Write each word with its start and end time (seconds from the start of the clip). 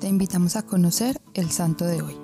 Te 0.00 0.08
invitamos 0.08 0.56
a 0.56 0.64
conocer 0.64 1.20
el 1.34 1.50
santo 1.50 1.84
de 1.84 2.00
hoy. 2.00 2.14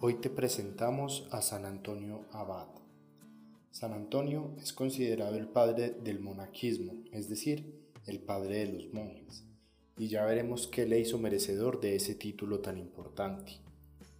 Hoy 0.00 0.14
te 0.20 0.30
presentamos 0.30 1.26
a 1.32 1.42
San 1.42 1.64
Antonio 1.64 2.26
Abad. 2.30 2.68
San 3.72 3.92
Antonio 3.92 4.54
es 4.62 4.72
considerado 4.72 5.34
el 5.34 5.48
padre 5.48 5.96
del 6.04 6.20
monaquismo, 6.20 6.94
es 7.10 7.28
decir, 7.28 7.90
el 8.06 8.20
padre 8.20 8.64
de 8.64 8.72
los 8.72 8.94
monjes, 8.94 9.42
y 9.98 10.06
ya 10.06 10.24
veremos 10.24 10.68
qué 10.68 10.86
le 10.86 11.00
hizo 11.00 11.18
merecedor 11.18 11.80
de 11.80 11.96
ese 11.96 12.14
título 12.14 12.60
tan 12.60 12.78
importante. 12.78 13.54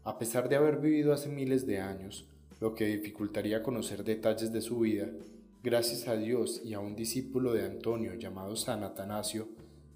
A 0.03 0.19
pesar 0.19 0.48
de 0.48 0.57
haber 0.57 0.80
vivido 0.80 1.12
hace 1.12 1.29
miles 1.29 1.69
de 1.69 1.79
años, 1.79 2.27
lo 2.59 2.75
que 2.75 2.87
dificultaría 2.87 3.62
conocer 3.62 4.03
detalles 4.03 4.53
de 4.53 4.61
su 4.61 4.80
vida, 4.80 5.09
Gracias 5.62 6.09
a 6.09 6.16
Dios 6.16 6.62
y 6.64 6.73
a 6.73 6.80
un 6.80 6.96
discípulo 6.96 7.52
de 7.52 7.66
Antonio 7.66 8.14
llamado 8.14 8.56
San 8.56 8.82
Atanasio, 8.82 9.46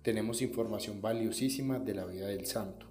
tenemos 0.02 0.42
información 0.42 1.00
valiosísima 1.00 1.78
de 1.78 1.94
la 1.94 2.04
vida 2.04 2.26
del 2.26 2.44
santo. 2.44 2.84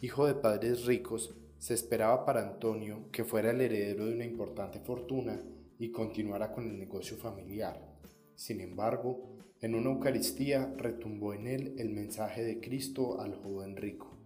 Hijo 0.00 0.26
de 0.26 0.34
padres 0.34 0.86
ricos, 0.86 1.36
se 1.60 1.74
esperaba 1.74 2.24
para 2.24 2.42
Antonio 2.42 3.04
que 3.12 3.22
fuera 3.22 3.52
el 3.52 3.60
heredero 3.60 4.06
de 4.06 4.14
una 4.14 4.24
importante 4.24 4.80
fortuna 4.80 5.40
y 5.78 5.92
continuara 5.92 6.50
con 6.50 6.68
el 6.68 6.76
negocio 6.76 7.16
familiar. 7.16 7.80
Sin 8.34 8.60
embargo, 8.60 9.38
en 9.60 9.76
una 9.76 9.90
Eucaristía 9.90 10.74
retumbó 10.76 11.32
en 11.32 11.46
él 11.46 11.74
el 11.78 11.90
mensaje 11.90 12.42
de 12.42 12.58
Cristo 12.58 13.20
al 13.20 13.36
joven 13.36 13.76
rico. 13.76 14.18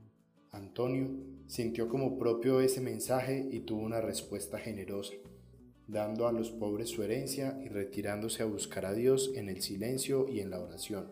Antonio 0.52 1.10
sintió 1.46 1.86
como 1.86 2.16
propio 2.18 2.62
ese 2.62 2.80
mensaje 2.80 3.46
y 3.52 3.60
tuvo 3.60 3.82
una 3.82 4.00
respuesta 4.00 4.58
generosa 4.58 5.12
dando 5.90 6.28
a 6.28 6.32
los 6.32 6.50
pobres 6.50 6.88
su 6.88 7.02
herencia 7.02 7.58
y 7.64 7.68
retirándose 7.68 8.42
a 8.42 8.46
buscar 8.46 8.86
a 8.86 8.94
Dios 8.94 9.32
en 9.34 9.48
el 9.48 9.60
silencio 9.60 10.28
y 10.28 10.40
en 10.40 10.50
la 10.50 10.60
oración. 10.60 11.08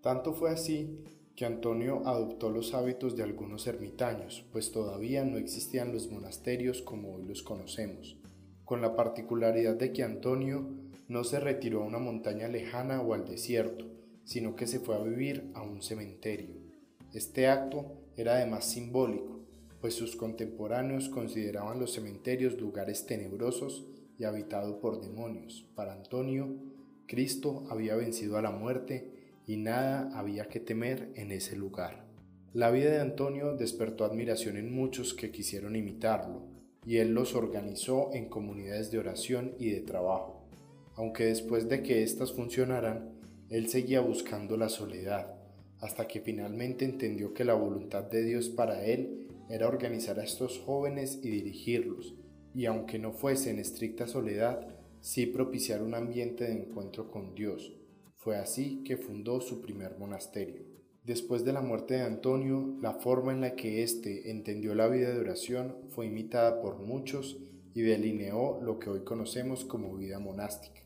Tanto 0.00 0.32
fue 0.32 0.50
así 0.50 1.00
que 1.34 1.44
Antonio 1.44 2.02
adoptó 2.06 2.50
los 2.50 2.72
hábitos 2.74 3.16
de 3.16 3.24
algunos 3.24 3.66
ermitaños, 3.66 4.44
pues 4.52 4.70
todavía 4.70 5.24
no 5.24 5.36
existían 5.36 5.92
los 5.92 6.10
monasterios 6.10 6.80
como 6.80 7.14
hoy 7.14 7.24
los 7.24 7.42
conocemos, 7.42 8.16
con 8.64 8.80
la 8.80 8.94
particularidad 8.94 9.74
de 9.74 9.92
que 9.92 10.04
Antonio 10.04 10.68
no 11.08 11.24
se 11.24 11.40
retiró 11.40 11.82
a 11.82 11.86
una 11.86 11.98
montaña 11.98 12.46
lejana 12.46 13.00
o 13.00 13.14
al 13.14 13.24
desierto, 13.26 13.86
sino 14.24 14.54
que 14.54 14.68
se 14.68 14.78
fue 14.78 14.94
a 14.94 15.02
vivir 15.02 15.50
a 15.54 15.62
un 15.62 15.82
cementerio. 15.82 16.54
Este 17.12 17.48
acto 17.48 17.96
era 18.16 18.34
además 18.34 18.66
simbólico, 18.66 19.40
pues 19.80 19.94
sus 19.94 20.14
contemporáneos 20.14 21.08
consideraban 21.08 21.80
los 21.80 21.94
cementerios 21.94 22.60
lugares 22.60 23.06
tenebrosos 23.06 23.86
y 24.20 24.24
habitado 24.24 24.80
por 24.80 25.00
demonios. 25.00 25.66
Para 25.74 25.94
Antonio, 25.94 26.54
Cristo 27.06 27.64
había 27.70 27.96
vencido 27.96 28.36
a 28.36 28.42
la 28.42 28.50
muerte 28.50 29.10
y 29.46 29.56
nada 29.56 30.10
había 30.16 30.46
que 30.46 30.60
temer 30.60 31.10
en 31.16 31.32
ese 31.32 31.56
lugar. 31.56 32.04
La 32.52 32.70
vida 32.70 32.90
de 32.90 33.00
Antonio 33.00 33.56
despertó 33.56 34.04
admiración 34.04 34.58
en 34.58 34.74
muchos 34.74 35.14
que 35.14 35.30
quisieron 35.30 35.74
imitarlo, 35.74 36.42
y 36.84 36.98
él 36.98 37.14
los 37.14 37.34
organizó 37.34 38.10
en 38.12 38.28
comunidades 38.28 38.90
de 38.90 38.98
oración 38.98 39.54
y 39.58 39.70
de 39.70 39.80
trabajo. 39.80 40.44
Aunque 40.96 41.24
después 41.24 41.68
de 41.70 41.82
que 41.82 42.02
éstas 42.02 42.32
funcionaran, 42.32 43.12
él 43.48 43.68
seguía 43.68 44.00
buscando 44.00 44.58
la 44.58 44.68
soledad, 44.68 45.34
hasta 45.80 46.06
que 46.06 46.20
finalmente 46.20 46.84
entendió 46.84 47.32
que 47.32 47.44
la 47.44 47.54
voluntad 47.54 48.04
de 48.04 48.22
Dios 48.22 48.50
para 48.50 48.84
él 48.84 49.28
era 49.48 49.66
organizar 49.66 50.20
a 50.20 50.24
estos 50.24 50.58
jóvenes 50.58 51.20
y 51.22 51.30
dirigirlos, 51.30 52.14
y 52.54 52.66
aunque 52.66 52.98
no 52.98 53.12
fuese 53.12 53.50
en 53.50 53.58
estricta 53.58 54.06
soledad, 54.06 54.66
sí 55.00 55.26
propiciar 55.26 55.82
un 55.82 55.94
ambiente 55.94 56.44
de 56.44 56.52
encuentro 56.52 57.10
con 57.10 57.34
Dios. 57.34 57.72
Fue 58.16 58.36
así 58.36 58.82
que 58.84 58.96
fundó 58.96 59.40
su 59.40 59.60
primer 59.60 59.98
monasterio. 59.98 60.62
Después 61.04 61.44
de 61.44 61.52
la 61.52 61.62
muerte 61.62 61.94
de 61.94 62.02
Antonio, 62.02 62.76
la 62.82 62.92
forma 62.92 63.32
en 63.32 63.40
la 63.40 63.56
que 63.56 63.82
éste 63.82 64.30
entendió 64.30 64.74
la 64.74 64.88
vida 64.88 65.10
de 65.10 65.18
oración 65.18 65.76
fue 65.88 66.06
imitada 66.06 66.60
por 66.60 66.78
muchos 66.78 67.38
y 67.72 67.80
delineó 67.80 68.60
lo 68.60 68.78
que 68.78 68.90
hoy 68.90 69.00
conocemos 69.04 69.64
como 69.64 69.96
vida 69.96 70.18
monástica. 70.18 70.82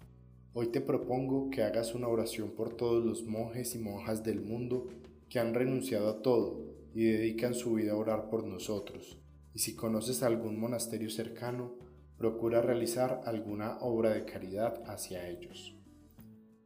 Hoy 0.52 0.68
te 0.68 0.80
propongo 0.80 1.50
que 1.50 1.64
hagas 1.64 1.96
una 1.96 2.06
oración 2.06 2.50
por 2.50 2.76
todos 2.76 3.04
los 3.04 3.24
monjes 3.24 3.74
y 3.74 3.78
monjas 3.78 4.22
del 4.22 4.40
mundo 4.40 4.86
que 5.28 5.40
han 5.40 5.52
renunciado 5.52 6.08
a 6.08 6.22
todo 6.22 6.60
y 6.94 7.04
dedican 7.06 7.54
su 7.54 7.72
vida 7.74 7.92
a 7.92 7.96
orar 7.96 8.30
por 8.30 8.44
nosotros, 8.44 9.18
y 9.54 9.60
si 9.60 9.74
conoces 9.74 10.22
algún 10.22 10.58
monasterio 10.58 11.10
cercano, 11.10 11.74
procura 12.18 12.60
realizar 12.60 13.22
alguna 13.24 13.78
obra 13.78 14.10
de 14.10 14.24
caridad 14.24 14.82
hacia 14.86 15.28
ellos. 15.28 15.74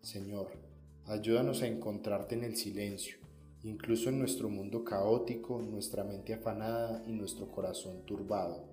Señor, 0.02 0.48
ayúdanos 1.06 1.62
a 1.62 1.66
encontrarte 1.66 2.34
en 2.34 2.44
el 2.44 2.56
silencio, 2.56 3.18
incluso 3.62 4.08
en 4.08 4.18
nuestro 4.18 4.48
mundo 4.48 4.84
caótico, 4.84 5.60
nuestra 5.60 6.04
mente 6.04 6.32
afanada 6.32 7.02
y 7.06 7.12
nuestro 7.12 7.50
corazón 7.50 8.04
turbado. 8.06 8.64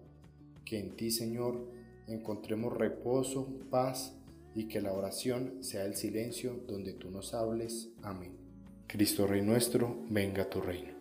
Que 0.64 0.80
en 0.80 0.96
ti, 0.96 1.12
Señor, 1.12 1.68
encontremos 2.08 2.76
reposo, 2.76 3.48
paz 3.70 4.16
y 4.56 4.68
que 4.68 4.82
la 4.82 4.94
oración 4.94 5.64
sea 5.64 5.86
el 5.86 5.96
silencio 5.96 6.62
donde 6.68 6.94
tú 6.94 7.12
nos 7.12 7.34
hables. 7.34 7.90
Amén. 8.02 8.38
Cristo 8.88 9.28
Rey 9.28 9.42
nuestro, 9.42 9.98
venga 10.10 10.50
tu 10.50 10.62
reino. 10.62 10.96